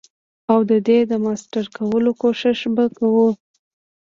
او 0.51 0.59
ددی 0.69 0.99
د 1.11 1.13
ماستر 1.25 1.65
کولو 1.75 2.11
کوښښ 2.21 2.59
به 2.75 2.85
کوو. 2.97 3.27